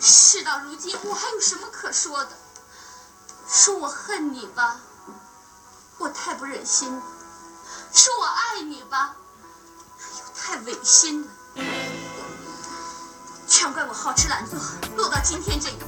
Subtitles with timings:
[0.00, 2.30] 事到如今，我还有什么可说的？
[3.48, 4.80] 说我恨你吧，
[5.98, 7.00] 我太不忍心；
[7.92, 9.14] 说我爱你吧，
[10.18, 11.28] 又太违心了。
[13.48, 14.58] 全怪我好吃懒做，
[14.96, 15.78] 落到今天这一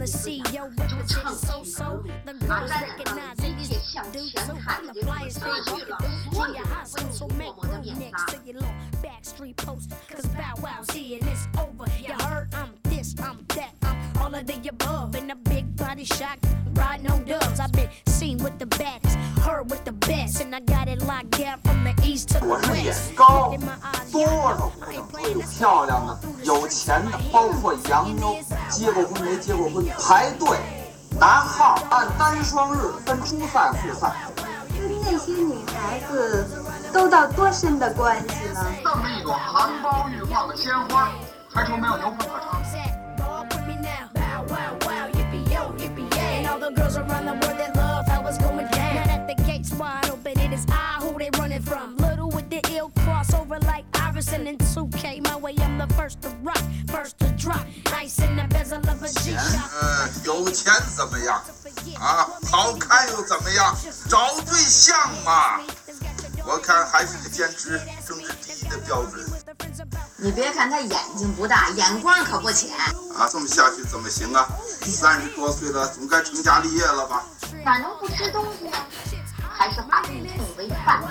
[0.00, 0.70] the sea, yo.
[0.70, 2.04] The CEO represents so so.
[2.24, 3.68] The girls recognize these
[4.12, 7.10] dudes so from the flyers they walk through your high school.
[7.12, 9.96] So make room next to your long backstreet poster.
[10.08, 11.84] Cause Bow Wow's here and it's over.
[12.00, 15.14] You heard I'm this, I'm that, I'm all of the above.
[15.16, 16.38] In a big body shot,
[16.72, 17.60] riding on dubs.
[17.60, 20.40] I've been seen with the baddest, heard with the best.
[20.40, 23.12] And I got it locked down from the east to the west.
[24.10, 24.72] Four.
[25.58, 28.36] 漂亮的，有钱的，包括洋妞，
[28.68, 30.58] 结过婚没结过婚，排队
[31.18, 34.12] 拿号，按单双日分初赛、复赛。
[34.78, 36.46] 跟那些女孩子
[36.92, 38.64] 都到多深的关系呢？
[38.82, 41.10] 这么一朵含苞欲放的鲜花，
[41.52, 42.59] 还愁没有牛粪可唱？
[57.40, 59.70] 钱 shot.
[59.72, 61.42] 呃，有钱怎么样？
[61.98, 63.74] 啊，好看又怎么样？
[64.08, 65.60] 找对象嘛，
[66.44, 69.26] 我看还是坚持政治第一的标准
[70.16, 72.70] 你别看他眼睛不大，眼光可不浅。
[73.16, 73.28] 啊！
[73.30, 74.46] 这么下去怎么行啊？
[74.82, 77.24] 三十多岁了，总该成家立业了吧？
[77.64, 78.76] 哪能不吃东西呢？
[79.50, 81.02] 还是化病痛为饭。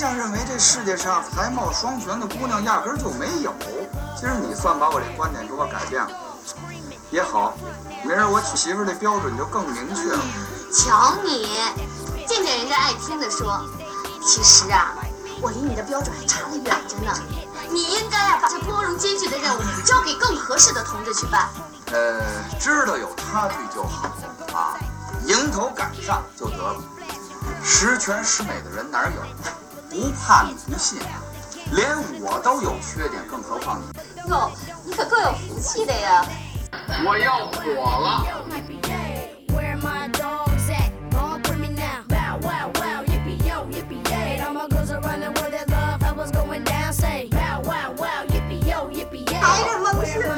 [0.00, 3.52] 向认为这世界上才貌双全的姑娘压根儿就没有。
[4.18, 6.10] 今儿你算把我这观点给我改变了，
[7.10, 7.52] 也好，
[8.02, 10.18] 明儿我娶媳妇儿的标准就更明确了。
[10.72, 11.46] 瞧你，
[12.26, 13.62] 见见人家爱听的说。
[14.24, 14.94] 其实啊，
[15.42, 17.12] 我离你的标准还差得远着呢。
[17.68, 21.46] 你应该啊，把这光荣艰巨的任务交给更合适的同志去办。
[21.92, 22.22] 呃，
[22.58, 24.08] 知道有差距就好
[24.54, 24.80] 啊，
[25.26, 26.82] 迎头赶上就得了。
[27.62, 29.22] 十全十美的人哪有？
[29.90, 30.98] 不怕你不信，
[31.72, 34.30] 连我都有缺点，更何况你？
[34.30, 34.50] 哟，
[34.84, 36.24] 你可够有福气的呀！
[37.04, 37.60] 我要火
[38.00, 38.80] 了 yo, yippee
[44.08, 44.38] yay.
[44.38, 46.92] And all my girls around the world that love how it's going down.
[46.92, 48.88] Say, bow, wow, wow, yippee yo.
[49.40, 50.32] 还是蒙氏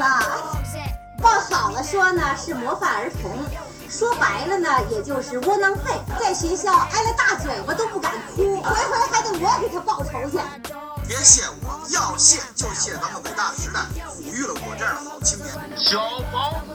[1.53, 3.31] 好了说呢，是模范儿童；
[3.93, 6.01] 说白了呢，也就是窝囊废。
[6.19, 10.39] 在学校挨了大嘴巴都不敢哭，回回还得我给他报仇去。
[11.07, 15.53] 别谢我，要谢就谢咱们伟大时代抚育了我这样的好青年。
[15.77, 15.99] 小
[16.31, 16.73] 保姆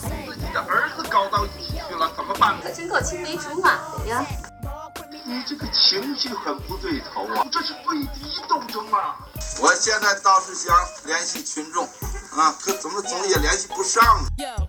[0.00, 2.60] 从自己的儿子搞到一起去了，怎么办？
[2.60, 4.26] 可真够青梅竹马的呀！
[5.24, 7.46] 你这个情绪很不对头啊！
[7.52, 9.14] 这是对敌斗争啊！
[9.60, 10.74] 我现在倒是想
[11.04, 11.84] 联系群众，
[12.36, 14.66] 啊，可怎么总也联系不上呢？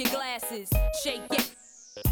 [0.00, 0.70] Your glasses,
[1.04, 1.54] shake it.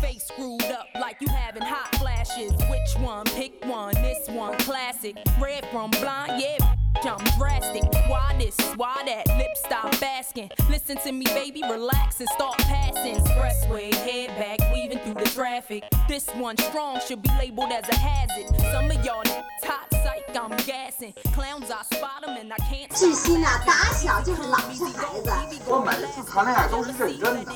[0.03, 2.53] Face screwed up like you having hot flashes.
[2.69, 3.25] Which one?
[3.25, 3.95] Pick one.
[3.95, 5.17] This one, classic.
[5.41, 6.75] Red from blind, yeah.
[7.04, 7.84] I'm drastic.
[8.08, 8.58] Why this?
[8.78, 9.28] Why that?
[9.38, 10.50] Lip stop asking.
[10.70, 13.16] Listen to me, baby, relax and start passing.
[13.16, 15.84] Expressway, head back, weaving through the traffic.
[16.08, 18.48] This one strong should be labeled as a hazard.
[18.72, 19.24] Some of y'all
[19.64, 21.14] hot psych, I'm gassing.
[21.34, 22.90] Clowns, I spot 'em and I can't.
[22.96, 27.52] 志新呐、打小就是老实孩子，我每次谈恋爱都是认真的，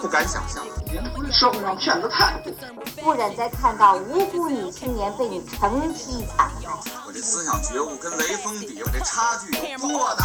[0.00, 0.64] 不敢想象。
[1.30, 2.52] 社会上骗子太多。
[3.02, 6.80] 不忍再看到无辜女青年被你成批惨害。
[7.06, 10.24] 我这思想觉悟跟雷锋比，我这差距有多大？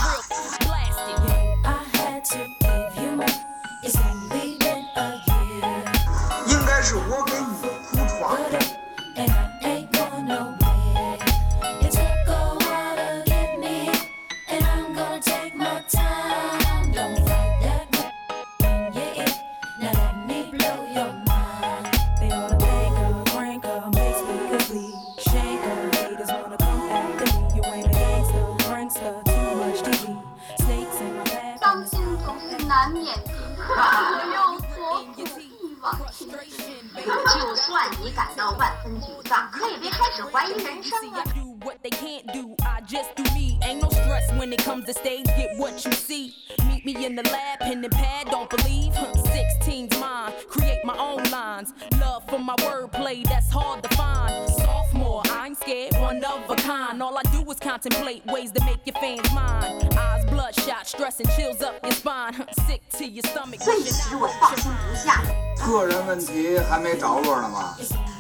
[41.83, 42.55] they can't do.
[42.63, 43.59] I just do me.
[43.65, 45.25] Ain't no stress when it comes to stage.
[45.25, 46.35] Get what you see.
[46.69, 48.29] Meet me in the lab, pen and pad.
[48.31, 48.93] Don't believe.
[48.93, 50.33] 16's mine.
[50.49, 51.73] Create my own lines.
[52.01, 53.25] Love for my wordplay.
[53.25, 54.49] That's hard to find.
[54.51, 55.95] Sophomore, I ain't scared.
[55.95, 57.03] One of a kind.
[57.03, 59.89] All I do is contemplate ways to make your fans mine.
[59.97, 62.35] Eyes bloodshot, stress and chills up your spine.
[62.67, 63.61] Sick to your stomach.
[63.61, 67.77] 最使我放心不下的，个人问题还没着落呢吗？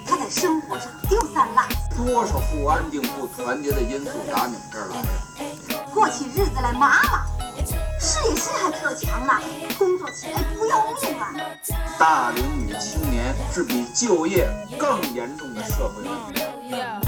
[0.06, 0.73] 他在生活上丢三落四，
[2.05, 5.83] 多少不安定、不团结的因素打你们这儿来呀？
[5.91, 7.25] 过起日子来麻麻，
[7.99, 9.33] 事业心还特强呢，
[9.77, 11.33] 工作起来不要命啊！
[11.97, 14.47] 大龄女青年是比就业
[14.77, 16.41] 更严重的社会问题。
[16.69, 17.01] Yeah.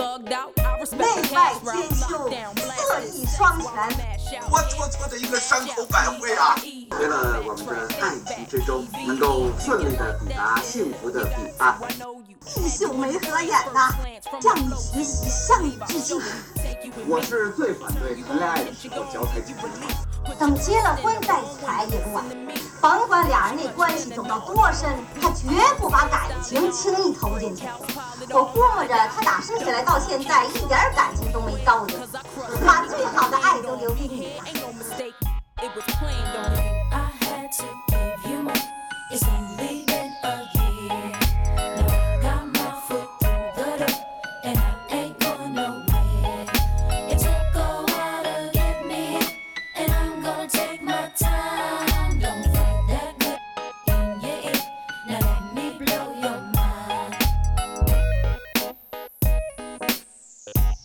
[0.00, 0.36] 内
[0.80, 2.30] respect the 外 cash 兼.修
[2.76, 3.68] 色艺双全。
[4.70, 6.56] 搓搓的一个山口百惠啊！
[6.98, 11.78] 为了我们的爱情之中能够顺利的抵达幸福的彼岸，
[12.44, 13.90] 必秀眉合眼呐，
[14.40, 16.20] 向你学习，向你致敬。
[17.06, 19.72] 我是最反对谈恋爱的时候脚踩几步的。
[20.38, 22.24] 等结了婚再踩也不晚，
[22.80, 24.88] 甭管俩人那关系走到多深，
[25.20, 25.48] 他绝
[25.78, 27.66] 不把感情轻易投进去。
[28.30, 31.94] 我估摸着他打生下来到现在一点感情都没高的，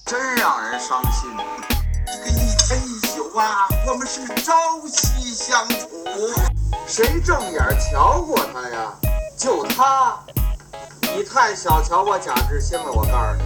[0.05, 1.35] 真让人伤心。
[2.05, 4.53] 这个一天一宿啊，我们是朝
[4.87, 5.89] 夕相处。
[6.85, 8.93] 谁正眼瞧过他呀？
[9.35, 10.19] 就他，
[11.01, 13.45] 你太小瞧我贾志新了，我告诉你。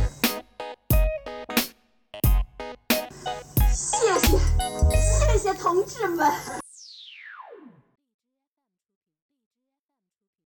[3.73, 4.37] 谢谢，
[4.99, 6.29] 谢谢同志们。